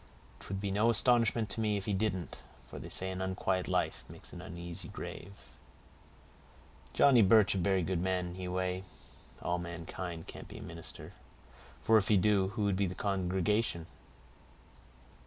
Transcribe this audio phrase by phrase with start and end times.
[0.39, 4.03] "'Twould be no astonishment to me if he didn't; for they say an unquiet life
[4.09, 5.35] makes an uneasy grave."
[6.91, 8.83] "Johnny Birch a berry good man in he way.
[9.43, 11.13] All mankind can't be a minister;
[11.83, 13.85] for if he do, who would be a congregation?"